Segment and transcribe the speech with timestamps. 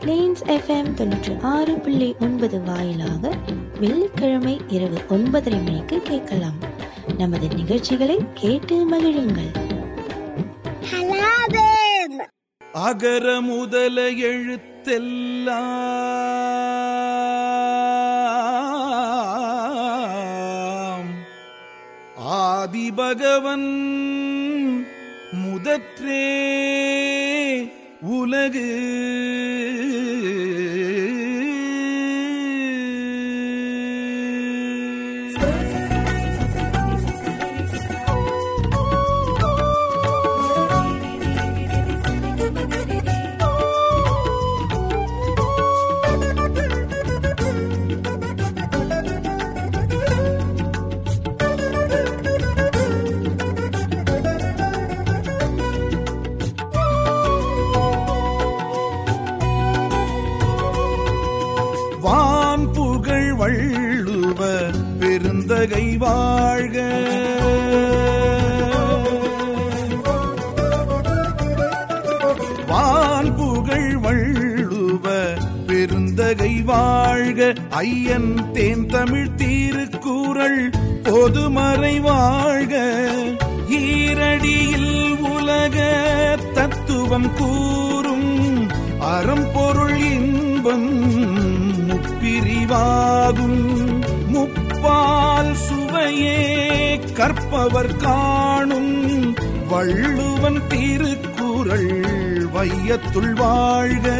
[0.00, 3.30] Planes FM தொண்ணூற்றி ஆறு புள்ளி ஒன்பது வாயிலாக
[3.80, 6.58] வெள்ளிக்கிழமை இரவு ஒன்பதரை மணிக்கு கேட்கலாம்.
[7.18, 9.66] நமது நிகழ்ச்சிகளை கேட்டு மகிழுங்கள்.
[12.72, 15.26] அகர முதல எழுத்தெல்லாம்.
[22.30, 23.68] ஆதிபகவன்
[25.32, 26.26] முதற்றே
[28.02, 28.66] உலகு.
[72.68, 75.08] வான் புகழ் வள்ளுவ
[75.66, 77.52] பெருந்தகை வாழ்க.
[77.70, 83.08] ஐயன் தேன் தமிழ் தீருக்குறள் பொதுமறை வாழ்க.
[83.70, 85.76] ஈரடியில் உலக
[86.54, 88.66] தத்துவம் கூறும்
[89.00, 91.02] அறம்பொருள் இன்பம்
[91.88, 93.86] முப்பிரிவாகும்.
[94.32, 99.34] முப்பால் சுவையே கற்பவர் காணும்
[99.68, 102.07] வள்ளுவன் திருக்குறள்.
[102.58, 104.14] வையத்துள் வாழ்க.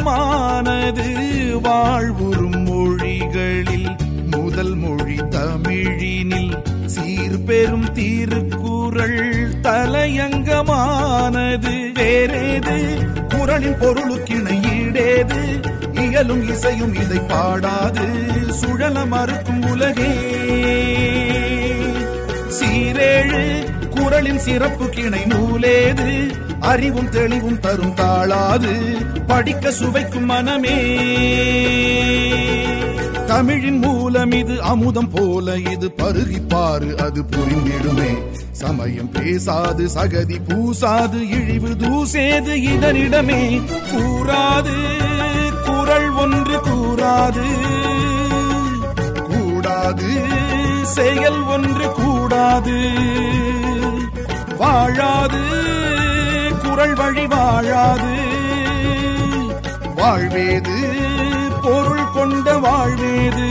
[1.61, 3.95] வாழ்வுறும் மொழிகளில்
[4.31, 10.61] முதல் மொழி தமிழினில் சீர்பெரும் திருக்குறள் தலையங்கமானது.
[11.93, 13.05] வேறேது?
[13.37, 15.65] குரலின் பொருளுக்கிணை ஈடேது
[16.01, 18.05] இயலும் இசையும் இதை பாடாது.
[18.49, 20.86] சுழல மறுக்கும் உலகே.
[24.17, 26.31] குரலின் சிறப்பு கிணை நூலேது.
[26.59, 28.73] அறிவும் தெளிவும் தரும் தாளாது.
[29.27, 30.95] படிக்க சுவைக்கும் மனமே.
[33.25, 38.23] தமிழின் மூலம் இது அமுதம் போல இது பருகிப்பாரு அது புரிந்திடுமே.
[38.51, 43.61] சமயம் பேசாது சகதி பூசாது இழிவு தூசேது இதனிடமே.
[43.93, 44.75] கூறாது
[45.65, 47.45] குரல் ஒன்று கூறாது.
[49.29, 50.23] கூடாது
[50.83, 52.95] செயல் ஒன்று கூடாது.
[54.59, 55.41] வாழாது
[56.63, 58.13] குரல் வழி வாழாது.
[59.95, 60.77] வாழ்வேது
[61.61, 63.47] பொருள் கொண்ட வாழ்வேது.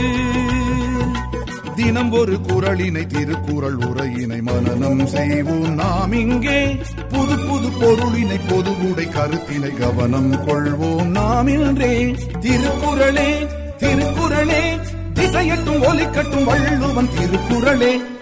[1.75, 6.81] தினம் ஒரு குரலினை திருக்குறள் உரையினை மனநம் செய்வோம் நாம் இங்கே.
[7.09, 12.15] புது புது பொருளினை பொதுவுடை கருத்தினை கவனம் கொள்வோம் நாம் இன்றே.
[12.39, 14.79] திருக்குறளே திருக்குறளே
[15.13, 18.15] திசையட்டும் ஒலிக்கட்டும் வள்ளுவன் திருக்குறளே.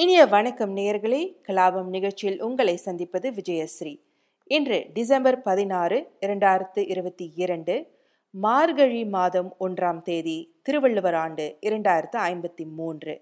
[0.00, 4.00] இனிய வணக்கம் நேயர்களே கலாபம் நிகழ்ச்சியில் உங்களை சந்திப்பது விஜயஸ்ரீ.
[4.44, 7.86] இன்று டிசம்பர் பதினாறு இரண்டாயிரத்து இருபத்தி இரண்டு
[8.30, 13.20] மார்கழி மாதம் ஒன்றாம் தேதி திருவள்ளுவர் ஆண்டு இரண்டாயிரத்து ஐம்பத்தி மூன்று.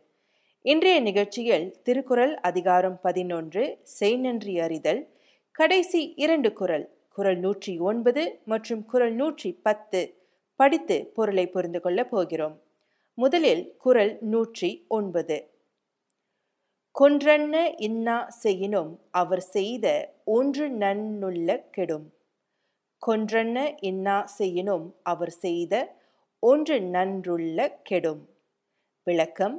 [0.63, 5.09] இன்றைய நிகழ்ச்சியில் திருக்குறள் அதிகாரம் பதினொன்று செய்நன்றி அறிதல்
[5.53, 10.15] கடைசி இரண்டு குரல் குரல் நூற்றி ஒன்பது மற்றும் குரல் நூற்றி பத்து
[10.57, 12.61] படித்து பொருளை புரிந்து கொள்ளப் போகிறோம்.
[13.15, 15.57] முதலில் குரல் நூற்றி ஒன்பது.
[17.01, 19.87] கொன்றன்ன இன்னா செய்யினும் அவர் செய்த
[20.25, 22.07] ஒன்று நன்னுள்ள கெடும்.
[23.07, 25.75] கொன்றன்ன இன்னா செய்யினும் அவர் செய்த
[26.41, 28.29] ஒன்று நன்றுள்ள கெடும்.
[29.05, 29.57] விளக்கம்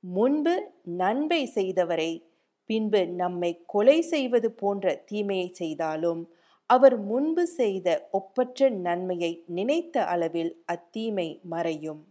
[0.00, 2.22] முன்பு நன்மை செய்தவரை
[2.66, 6.22] பின்பு நம்மை கொலை செய்வது போன்ற தீமையை செய்தாலும்
[6.66, 12.02] அவர் முன்பு செய்த ஒப்பற்ற நன்மையை நினைத்த அளவில் அத்தீமை மறையும்.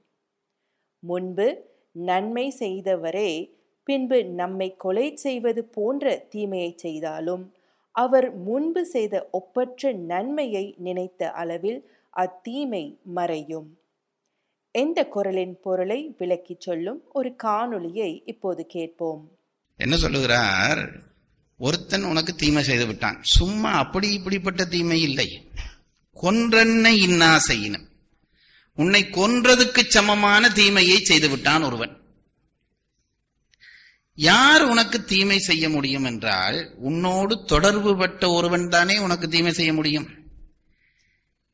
[0.99, 1.47] முன்பு
[1.91, 3.54] நன்மை செய்தவரே
[3.85, 7.53] பின்பு நம்மை கொலை செய்வது போன்ற தீமையை செய்தாலும்
[7.91, 13.77] அவர் முன்பு செய்த ஒப்பற்ற நன்மையை நினைத்த அளவில் அத்தீமை மறையும்.
[14.71, 19.31] எந்த குரலின் பொருளை விளக்கி சொல்லும் ஒரு காணொளியை இப்போது கேட்போம்.
[19.77, 20.91] என்ன சொல்லுகிறார்?
[21.57, 23.17] ஒருத்தன் உனக்கு தீமை செய்து விட்டான்.
[23.21, 25.29] சும்மா அப்படி இப்படிப்பட்ட தீமை இல்லை.
[26.21, 27.87] கொன்றன்னை இன்னா செய்யினும்
[28.75, 31.93] உன்னை கொன்றதுக்கு சமமான தீமையை செய்து விட்டான் ஒருவன்.
[34.15, 40.07] யார் உனக்கு தீமை செய்ய முடியும் என்றால் உன்னோடு தொடர்பு பட்ட ஒருவன் தானே உனக்கு தீமை செய்ய முடியும்.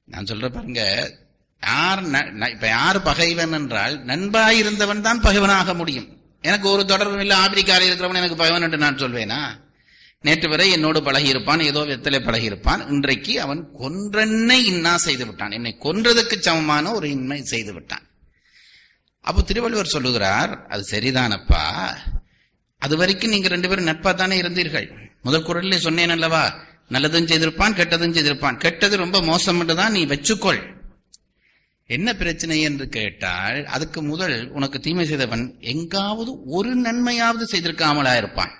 [0.04, 1.14] நான் சொல்ற பாருங்க
[1.62, 6.18] யார் ந- ந- இப்ப யார் பகைவன் என்றால் நண்பாயிருந்தவன் தான் பகைவனாக முடியும்.
[6.42, 9.70] எனக்கு ஒரு தொடர்பும் இல்லை ஆப்பிரிக்காவில் இருக்கிறவன் எனக்கு பகைவன் என்று நான் சொல்வேனா?
[10.22, 12.90] நேற்று வரை என்னோடு பழகியிருப்பான் ஏதோ வெத்தலை பழகியிருப்பான்.
[12.90, 15.52] இன்றைக்கு அவன் கொன்றென்னை இன்னா செய்து விட்டான்.
[15.52, 18.08] என்னை கொன்றதுக்கு சமமான ஒரு இன்மை செய்து விட்டான்.
[19.22, 21.96] அப்போ திருவள்ளுவர் சொல்லுகிறார் அது சரிதானப்பா?
[22.84, 24.88] அது வரைக்கும் நீங்க ரெண்டு பேரும் நட்பா தானே இருந்தீர்கள்.
[25.26, 26.44] முதல் குரல்ல சொன்னேன் அல்லவா?
[26.94, 28.58] நல்லதும் செய்திருப்பான் கெட்டதும் செய்திருப்பான்.
[28.64, 30.62] கெட்டது ரொம்ப மோசம் தான் நீ வச்சுக்கொள்.
[31.96, 35.44] என்ன பிரச்சனை என்று கேட்டால் அதுக்கு முதல் உனக்கு தீமை செய்தவன்
[35.74, 38.52] எங்காவது ஒரு நன்மையாவது செய்திருக்காமலா இருப்பான்.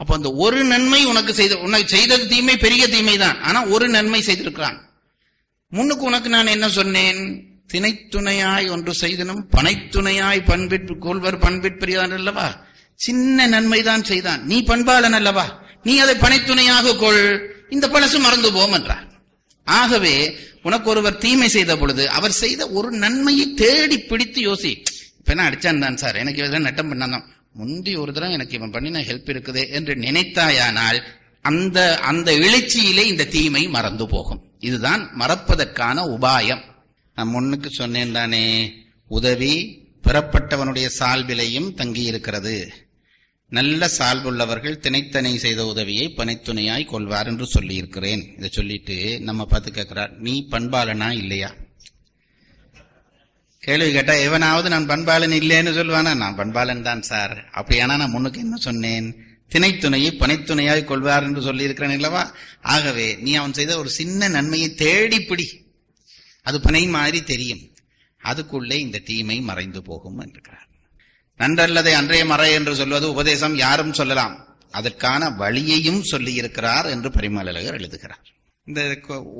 [0.00, 4.20] அப்போ அந்த ஒரு நன்மை உனக்கு செய்த உனக்கு செய்தது தீமை பெரிய தீமை தான் ஆனா ஒரு நன்மை
[4.28, 4.78] செய்திருக்கிறான்.
[5.76, 7.20] முன்னுக்கு உனக்கு நான் என்ன சொன்னேன்?
[7.72, 12.64] திணைத்துணையாய் ஒன்று செய்தனும் பனைத்துணையாய் பண்பிற் கொள்வர் பண்பிற்பிரியான் அல்லவா?
[12.94, 14.44] சின்ன நன்மைதான் செய்தான்.
[14.44, 15.62] நீ பண்பாளன் அல்லவா?
[15.82, 17.54] நீ அதை பனைத்துணையாக கொள்.
[17.70, 19.06] இந்த பழசு மறந்து போம் என்றார்.
[19.64, 24.76] ஆகவே உனக்கு ஒருவர் தீமை செய்த பொழுது அவர் செய்த ஒரு நன்மையை தேடி பிடித்து யோசி.
[25.18, 26.16] இப்ப என்ன அடிச்சான் தான் சார்?
[26.16, 27.22] எனக்கு இதெல்லாம் நட்டம் பண்ணாதான்.
[27.52, 31.02] முந்தி ஒரு தடவை எனக்கு இவன் பண்ணின ஹெல்ப் இருக்குது என்று நினைத்தாயானால்
[31.42, 34.42] அந்த அந்த எழுச்சியிலே இந்த தீமை மறந்து போகும்.
[34.58, 36.68] இதுதான் மறப்பதற்கான உபாயம்.
[37.20, 38.74] நான் முன்னுக்கு சொன்னேன் தானே
[39.08, 39.54] உதவி
[40.06, 42.54] பெறப்பட்டவனுடைய சால்பிலையும் தங்கி இருக்கிறது
[43.48, 48.34] நல்ல சால்புள்ளவர்கள் திணைத்தனை செய்த உதவியை பனைத்துணையாய் கொள்வார் என்று சொல்லியிருக்கிறேன்.
[48.36, 51.50] இதை சொல்லிட்டு நம்ம பார்த்து கேட்கிறார் நீ பண்பாளனா இல்லையா?
[53.62, 57.50] கேள்வி கேட்டா எவனாவது நான் பண்பாளன் இல்லைன்னு சொல்லுவானா நான் பண்பாளன் தான் சார்.
[57.54, 59.08] அப்படியானா நான் முன்னுக்கு என்ன சொன்னேன்?
[59.52, 62.30] திணைத்துணையை பனைத்துணையாய் கொள்வார் என்று சொல்லியிருக்கிறேன் இல்லவா?
[62.60, 65.48] ஆகவே நீ அவன் செய்த ஒரு சின்ன நன்மையை தேடிப்பிடி.
[66.42, 67.64] அது பனை மாதிரி தெரியும்.
[68.20, 70.68] அதுக்குள்ளே இந்த தீமை மறைந்து போகும் என்றிருக்கிறார்
[71.38, 74.34] நன்றல்லதை அன்றைய மறை என்று சொல்வது உபதேசம் யாரும் சொல்லலாம்.
[74.70, 78.24] அதற்கான வழியையும் சொல்லியிருக்கிறார் என்று பரிமலகர் எழுதுகிறார்.
[78.64, 78.80] இந்த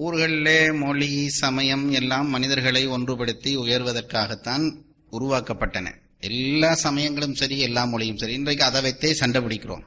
[0.04, 4.64] ஊர்களிலே மொழி சமயம் எல்லாம் மனிதர்களை ஒன்றுபடுத்தி உயர்வதற்காகத்தான்
[5.12, 5.86] உருவாக்கப்பட்டன.
[6.20, 8.32] எல்லா சமயங்களும் சரி எல்லா மொழியும் சரி.
[8.32, 9.84] இன்றைக்கு அதை வைத்தே சண்டை பிடிக்கிறோம்.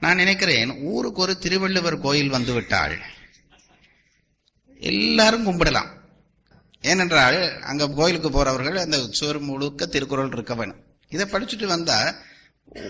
[0.00, 2.96] நான் நினைக்கிறேன் ஊருக்கு ஒரு திருவள்ளுவர் கோயில் வந்துவிட்டாள்
[4.84, 5.88] எல்லாரும் கும்பிடலாம்.
[6.80, 10.76] ஏனென்றால் அங்க கோயிலுக்கு போறவர்கள் அந்த சுவர் முழுக்க திருக்குறள் இருக்க வேணும்.
[11.08, 12.14] இதை படிச்சுட்டு வந்தா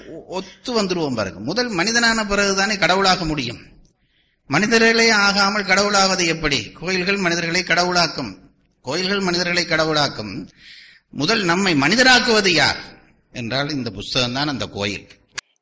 [0.09, 1.41] ஒ- ஒத்து வந்துருவோம் பாருங்க.
[1.41, 3.61] முதல் மனிதனான பிறகுதானே கடவுளாக முடியும்.
[4.47, 6.71] மனிதர்களே ஆகாமல் கடவுளாவது எப்படி?
[6.71, 8.37] கோயில்கள் மனிதர்களை கடவுளாக்கும்.
[8.83, 10.49] கோயில்கள் மனிதர்களை கடவுளாக்கும்.
[11.11, 12.77] முதல் நம்மை மனிதராக்குவது யார்?
[13.33, 15.09] என்றால் இந்த புஸ்தகம் தான் அந்த கோயில்.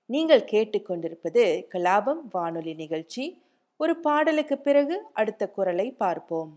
[0.06, 3.41] நீங்கள் கேட்டுக்கொண்டிருப்பது கலாபம் வானொலி நிகழ்ச்சி.
[3.82, 6.50] ஒரு பாடலுக்கு பிறகு அடுத்த குரலை பார்ப்போம்.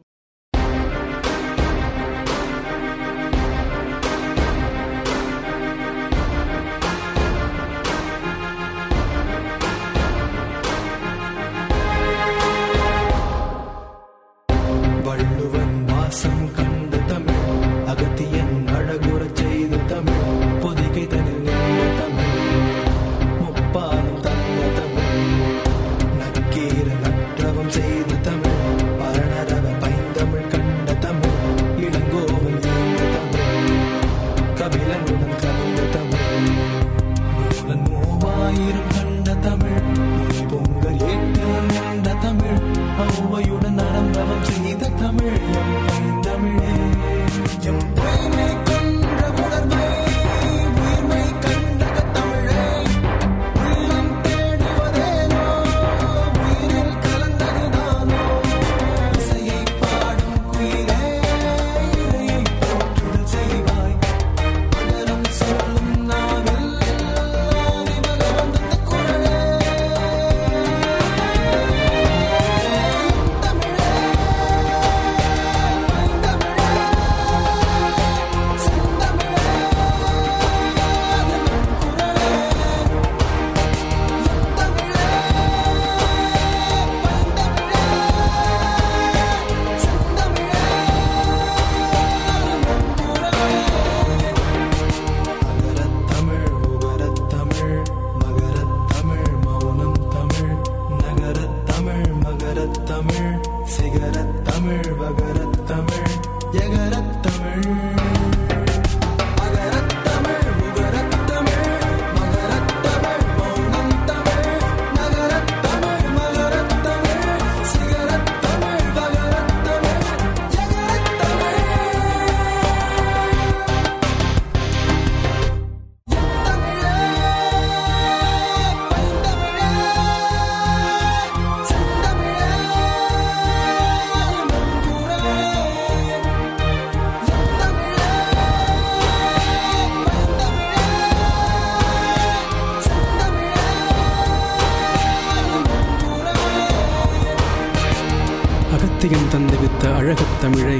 [148.75, 150.79] அகத்தியன் தந்துவித்த அழகத் தமிழை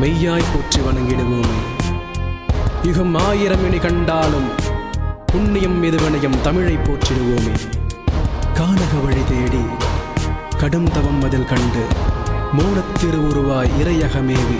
[0.00, 1.60] மெய்யாய் போற்றி வணங்கிடுவோமே.
[2.82, 4.48] யுகம் ஆயிரம் இனி கண்டாலும்
[5.26, 7.58] புண்ணியம் எதுவனையும் தமிழை போற்றிடுவோமே.
[8.54, 9.60] கானக வழி தேடி
[10.58, 11.86] கடும் தவம் அதில் கண்டு
[12.58, 14.58] மௌனத் உருவாய் இறையகமேவி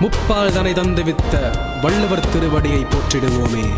[0.00, 3.68] முப்பால் தனை தந்துவித்த வள்ளுவர் திருவடியை போற்றிடுவோமே.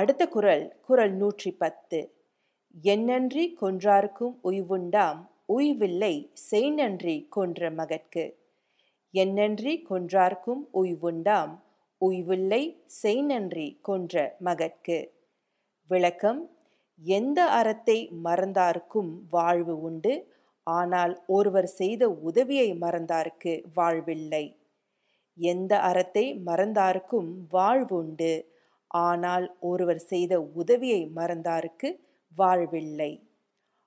[0.00, 2.00] அடுத்த குரல் குரல் நூற்றி பத்து
[2.84, 6.14] என்னன்றி கொன்றார்க்கும் உய்வுண்டாம் உய்வில்லை
[6.50, 8.24] செய்நன்றி கொன்ற மகற்கு.
[9.14, 11.52] என்னன்றி கொன்றார்க்கும் உய்வுண்டாம்
[12.00, 12.60] உய்வில்லை
[13.02, 14.98] செய்நன்றி கொன்ற மகற்கு.
[15.90, 16.40] விளக்கம்
[17.02, 20.14] எந்த அறத்தை மறந்தார்க்கும் வாழ்வு உண்டு?
[20.66, 24.44] ஆனால் ஒருவர் செய்த உதவியை மறந்தார்க்கு வாழ்வில்லை.
[25.38, 28.32] எந்த அறத்தை மறந்தார்க்கும் வாழ்வுண்டு
[28.90, 31.88] ஆனால் ஒருவர் செய்த உதவியை மறந்தாருக்கு
[32.36, 33.12] வாழ்வில்லை.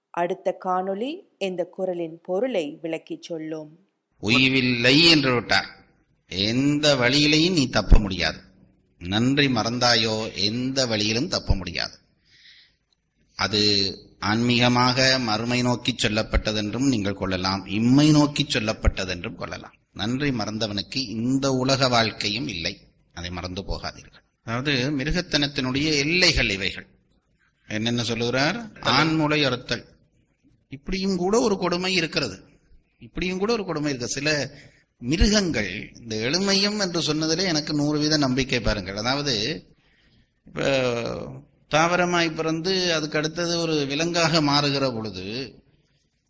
[0.10, 3.80] அடுத்த காணொளி இந்த குரலின் பொருளை விளக்கிச் சொல்லும்.
[4.20, 5.70] உய்வில்லை என்று விட்டார்.
[6.28, 8.38] எந்த வழியிலையும் நீ தப்ப முடியாது.
[9.00, 11.98] நன்றி மறந்தாயோ எந்த வழியிலும் தப்ப முடியாது.
[13.36, 13.62] அது
[14.20, 17.66] ஆன்மீகமாக மறுமை நோக்கி சொல்லப்பட்டதென்றும் நீங்கள் கொள்ளலாம்.
[17.66, 19.74] இம்மை நோக்கி சொல்லப்பட்டதென்றும் கொள்ளலாம்.
[19.94, 22.78] நன்றி மறந்தவனுக்கு இந்த உலக வாழ்க்கையும் இல்லை.
[23.14, 24.23] அதை மறந்து போகாதீர்கள்.
[24.44, 26.88] அதாவது மிருகத்தனத்தினுடைய எல்லைகள் இவைகள்.
[27.68, 28.72] என்னென்ன சொல்லுகிறார்?
[28.82, 29.86] ஆண்முளை அறுத்தல்.
[30.70, 32.40] இப்படியும் கூட ஒரு கொடுமை இருக்கிறது.
[33.00, 34.08] இப்படியும் கூட ஒரு கொடுமை இருக்கு.
[34.08, 34.52] சில
[34.98, 38.96] மிருகங்கள் இந்த எளிமையும் என்று சொன்னதிலே எனக்கு நூறு வீத நம்பிக்கை பாருங்கள்.
[38.96, 39.66] அதாவது
[40.46, 40.62] இப்ப
[41.70, 45.56] தாவரமாய் பிறந்து அதுக்கு அடுத்தது ஒரு விலங்காக மாறுகிற பொழுது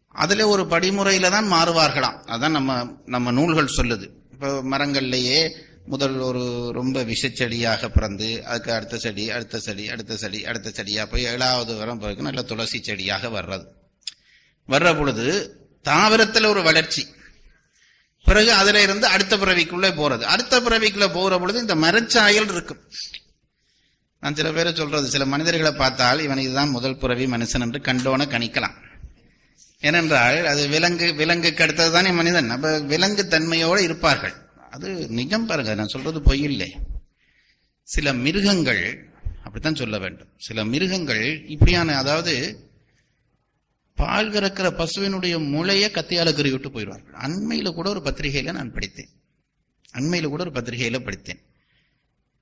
[0.07, 2.29] அதுல ஒரு படிமுறையில தான் மாறுவார்களாம்.
[2.29, 4.09] அதான் நம்ம நம்ம நூல்கள் சொல்லுது.
[4.31, 5.55] இப்ப மரங்கள்லயே
[5.85, 11.23] முதல் ஒரு ரொம்ப விஷச்செடியாக பிறந்து அதுக்கு அடுத்த செடி அடுத்த செடி அடுத்த செடி அடுத்த செடியாக போய்
[11.23, 13.65] ஏழாவது வரம் பிறகு நல்ல துளசி செடியாக வர்றது.
[14.69, 17.07] வர்ற பொழுது தாவரத்தில் ஒரு வளர்ச்சி.
[18.23, 20.21] பிறகு அதுல இருந்து அடுத்த பிறவிக்குள்ளே போறது.
[20.21, 22.79] அடுத்த பிறவிக்குள்ள போகிற பொழுது இந்த மரச்சாயல் இருக்கும்.
[24.19, 28.75] நான் சில பேரை சொல்றது சில மனிதர்களை பார்த்தால் இவன் இதுதான் முதல் பிறவி மனுஷன் என்று கண்டோன கணிக்கலாம்.
[29.81, 32.49] ஏனென்றால் அது விலங்கு விலங்குக்கு அடுத்தது தானே மனிதன்.
[32.49, 34.42] அப்ப விலங்கு தன்மையோடு இருப்பார்கள்.
[34.73, 36.75] அது நிஜம் பாருங்க நான் சொல்றது பொய் இல்லை
[37.83, 40.27] சில மிருகங்கள் அப்படித்தான் சொல்ல வேண்டும்.
[40.37, 42.67] சில மிருகங்கள் இப்படியான அதாவது
[43.95, 47.13] பால் கறக்கிற பசுவினுடைய முளைய கத்தியால கறி விட்டு போயிடுவார்கள்.
[47.13, 49.09] அண்மையில கூட ஒரு பத்திரிகையில நான் படித்தேன்.
[49.93, 51.41] அண்மையில கூட ஒரு பத்திரிகையில படித்தேன்.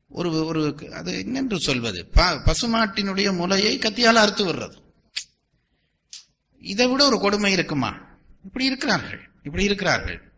[0.09, 2.05] ஒரு ஒரு அது என்னென்று சொல்வது?
[2.05, 4.81] ப- பசுமாட்டினுடைய முலையை கத்தியால அறுத்து விடுறது.
[6.59, 8.17] இதை விட ஒரு கொடுமை இருக்குமா?
[8.43, 9.29] இப்படி இருக்கிறார்கள்.
[9.43, 10.30] இப்படி இருக்கிறார்கள்.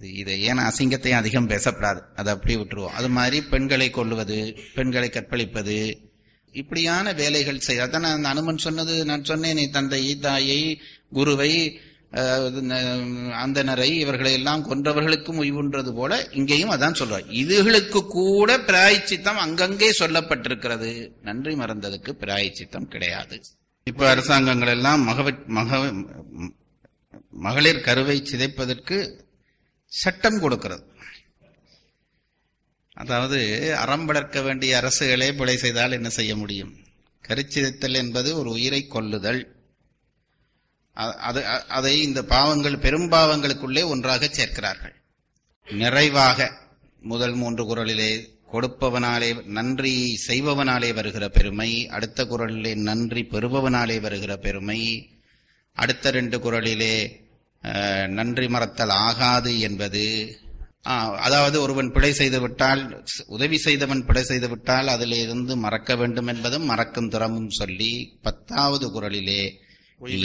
[0.00, 2.00] இதை ஏன் அசிங்கத்தை அதிகம் பேசப்படாது?
[2.16, 2.96] அதை அப்படியே விட்டுருவோம்.
[2.98, 5.76] அது மாதிரி பெண்களை கொல்லுவது பெண்களை கற்பழிப்பது
[6.52, 10.80] இப்படியான வேலைகள் செய்ய அதான் நான் அந்த அனுமன் சொன்னது நான் சொன்னேன் நீ தந்தை தாயை
[11.12, 11.80] குருவை
[12.12, 17.26] ந- அந்தனரை இவர்களை எல்லாம் கொன்றவர்களுக்கும் உய்வுன்றது போல இங்கேயும் அதான் சொல்றார்.
[17.32, 21.10] இதுகளுக்கு கூட பிராயச்சித்தம் அங்கங்கே சொல்லப்பட்டிருக்கிறது.
[21.22, 23.42] நன்றி மறந்ததுக்கு பிராயச்சித்தம் கிடையாது.
[23.84, 25.92] இப்ப அரசாங்கங்கள் எல்லாம் மகவ மக
[27.30, 29.26] மகளிர் கருவை சிதைப்பதற்கு
[29.86, 30.84] சட்டம் கொடுக்கிறது.
[32.92, 36.76] அதாவது அறம் வளர்க்க வேண்டிய அரசுகளே பிழை செய்தால் என்ன செய்ய முடியும்?
[37.28, 39.56] கருச்சிதைத்தல் என்பது ஒரு உயிரை கொல்லுதல்.
[41.18, 44.94] அது அதை இந்த பாவங்கள் பெரும்பாவங்களுக்குள்ளே ஒன்றாக சேர்க்கிறார்கள்.
[45.66, 46.52] நிறைவாக
[47.00, 54.80] முதல் மூன்று குரலிலே கொடுப்பவனாலே நன்றி செய்பவனாலே வருகிற பெருமை அடுத்த குரலிலே நன்றி பெறுபவனாலே வருகிற பெருமை
[55.82, 56.94] அடுத்த ரெண்டு குரலிலே
[58.08, 60.04] நன்றி மறத்தல் ஆகாது என்பது
[61.26, 62.82] அதாவது ஒருவன் பிழை செய்து விட்டால்
[63.26, 67.92] உதவி செய்தவன் பிழை செய்து விட்டால் அதிலிருந்து மறக்க வேண்டும் என்பதும் மறக்கும் திறமும் சொல்லி
[68.22, 69.42] பத்தாவது குரலிலே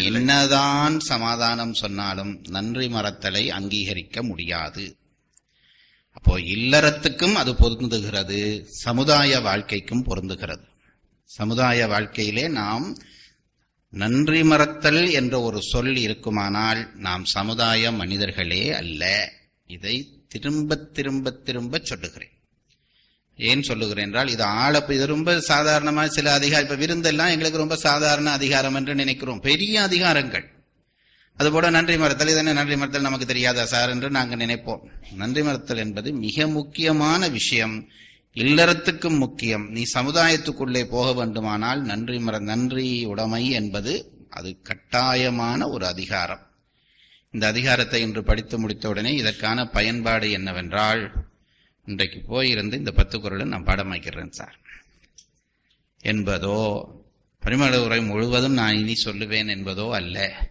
[0.07, 4.83] என்னதான் சமாதானம் சொன்னாலும் நன்றி மறத்தலை அங்கீகரிக்க முடியாது.
[6.17, 8.39] அப்போ இல்லறத்துக்கும் அது பொருந்துகிறது
[8.83, 10.65] சமுதாய வாழ்க்கைக்கும் பொருந்துகிறது.
[11.29, 12.85] சமுதாய வாழ்க்கையிலே நாம்
[13.93, 19.31] நன்றி மறத்தல் என்ற ஒரு சொல் இருக்குமானால் நாம் சமுதாய மனிதர்களே அல்ல.
[19.67, 22.29] இதை திரும்ப திரும்ப திரும்ப சொல்லுகிறேன்.
[23.37, 26.69] ஏன் சொல்லுகிறேன் என்றால் இது ஆள இது ரொம்ப சாதாரணமாக சில அதிகாரம்.
[26.69, 29.39] இப்ப விருந்தெல்லாம் எங்களுக்கு ரொம்ப சாதாரண அதிகாரம் என்று நினைக்கிறோம்.
[29.39, 30.45] பெரிய அதிகாரங்கள்.
[31.37, 32.27] அதுபோல நன்றி மறுத்தல்.
[32.27, 33.01] இதென்ன நன்றி மறுத்தல்?
[33.01, 33.89] நமக்கு தெரியாதா சார்?
[33.89, 34.79] என்று நாங்கள் நினைப்போம்.
[35.15, 37.87] நன்றி மறுத்தல் என்பது மிக முக்கியமான விஷயம்.
[38.35, 39.69] இல்லறத்துக்கும் முக்கியம்.
[39.69, 46.47] நீ சமுதாயத்துக்குள்ளே போக வேண்டுமானால் நன்றி மற நன்றி உடைமை என்பது அது கட்டாயமான ஒரு அதிகாரம்.
[47.31, 51.11] இந்த அதிகாரத்தை இன்று படித்து முடித்தவுடனே இதற்கான பயன்பாடு என்னவென்றால்
[51.85, 54.57] இன்றைக்கு போயிருந்து இந்த பத்து குரலை நான் பாடமாக்கிறேன் சார்.
[56.03, 56.59] என்பதோ
[57.41, 60.49] பரிமள உரை முழுவதும் நான் இனி சொல்லுவேன் என்பதோ அல்ல.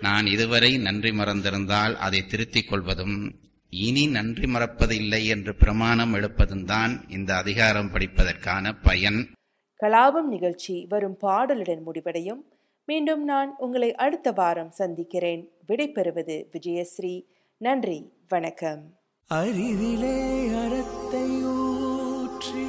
[0.00, 3.40] நான் இதுவரை நன்றி மறந்திருந்தால் அதை திருத்திக் கொள்வதும்
[3.72, 9.32] இனி நன்றி மறப்பதில்லை என்று பிரமாணம் எடுப்பதும் தான் இந்த அதிகாரம் படிப்பதற்கான பயன்.
[9.80, 12.44] கலாபம் நிகழ்ச்சி வரும் பாடலுடன் முடிவடையும்.
[12.84, 15.48] மீண்டும் நான் உங்களை அடுத்த வாரம் சந்திக்கிறேன்.
[15.68, 17.24] விடைபெறுவது விஜயஸ்ரீ.
[17.56, 18.98] நன்றி வணக்கம்.
[19.34, 20.18] அரிதிலே
[20.64, 22.66] அறத்தை ஊற்றி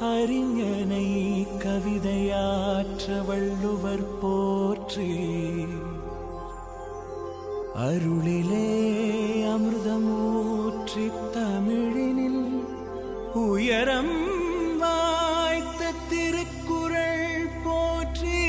[0.00, 1.08] அறிஞனை
[1.58, 5.16] கவிதையாற்ற வள்ளுவர் போற்றி.
[7.74, 8.66] அருளிலே
[9.60, 12.42] அமிர்தமூற்றி தமிழினில்
[13.42, 14.12] உயரம்
[14.82, 17.24] வாய்த்த திருக்குறள்
[17.64, 18.42] போற்றி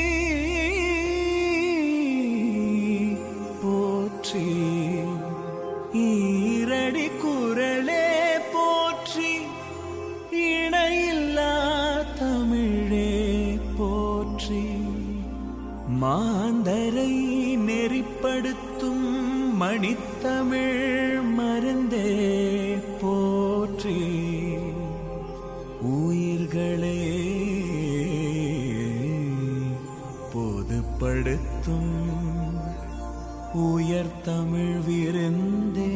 [3.62, 4.44] போற்றி.
[6.04, 8.06] ஈரடி குரலே
[8.54, 9.32] போற்றி
[10.44, 11.52] இணையில்லா
[12.18, 13.12] தமிழே
[13.78, 14.64] போற்றி.
[16.02, 17.12] மாந்தரை
[17.68, 19.06] நெறிப்படுத்தும்
[19.60, 20.09] மணித்த
[31.66, 32.58] உயர்த்தும்
[33.52, 35.90] உயர் தமிழ் விருந்தே.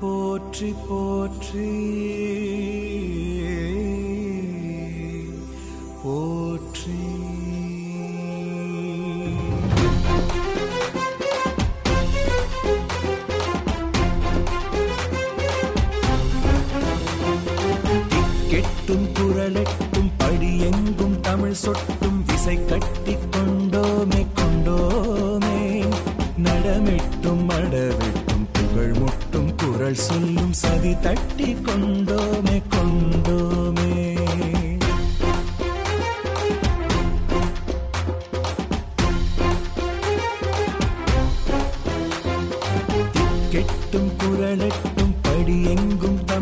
[0.00, 1.72] போற்றி போற்றி.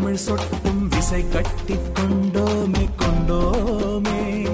[0.03, 4.49] தமிழ் சொட்டும் விசை கட்டி கொண்டோமே கொண்டோமே.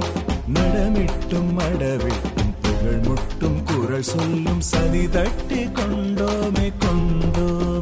[0.54, 7.79] நடமிட்டும் அடவிட்டும் புகழ் முட்டும் குரல் சொல்லும் சதி தட்டி கொண்டோமே கொண்டோமே.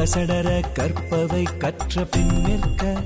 [0.00, 3.02] கசடர கற்பவை கற்ற பின் நிற்க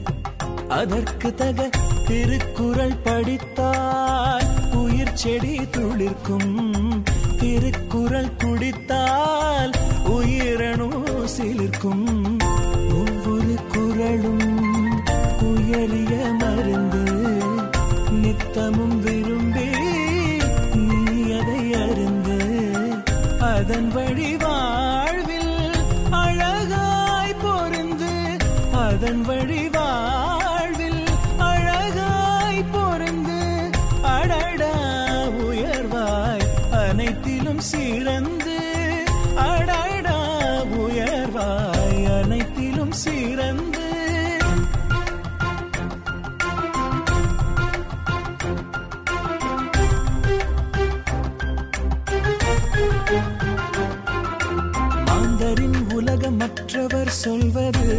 [0.68, 1.70] அதற்கு தக
[2.06, 7.02] திருக்குறள் படித்தால் உயிர் செடி துளிர்க்கும்.
[7.38, 9.72] திருக்குறள் குடித்தால்
[10.04, 10.88] உயிரணு
[11.38, 12.33] சிலிர்க்கும்.
[56.44, 57.92] மற்றவர் சொல்வது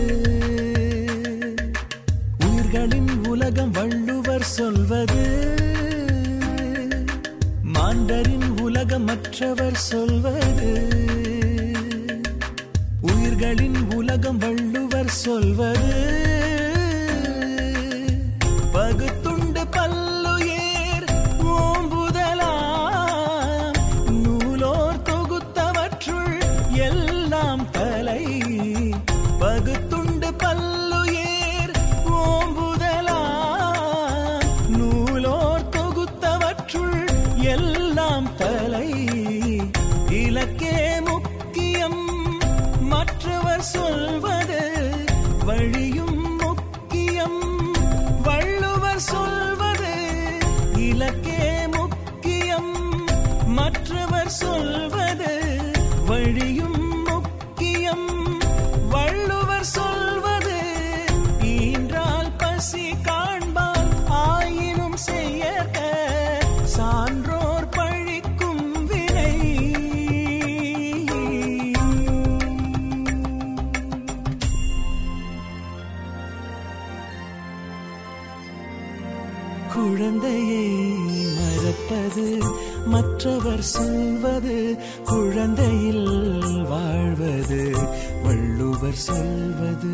[83.25, 87.77] மற்றவர் சொல்வது குழந்தையில் வாழ்வது
[88.23, 89.93] வள்ளுவர் சொல்வது.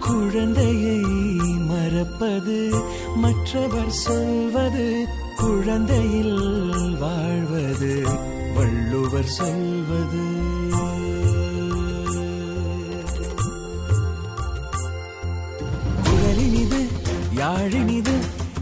[0.00, 1.00] குழந்தையை
[1.68, 2.74] மறப்பது
[3.16, 8.04] மற்றவர் சொல்வது குழந்தையில் வாழ்வது
[8.54, 10.25] வள்ளுவர் சொல்வது.
[17.46, 18.14] யாழினிது?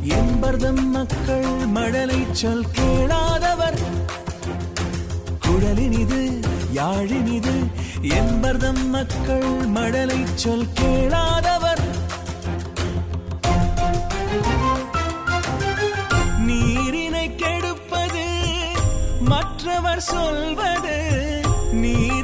[0.03, 1.45] என்பர்தம் மக்கள்
[1.75, 3.79] மடலை சொல் கேளாதவர்.
[5.47, 6.43] குழலினிது?
[6.75, 7.71] யாழினிது?
[8.03, 11.81] என்பர்தம் மக்கள் மடலை சொல் கேளாதவர்.
[16.47, 18.25] நீரினை கெடுப்பது
[19.21, 21.41] மற்றவர் சொல்வது
[21.73, 22.24] நீர்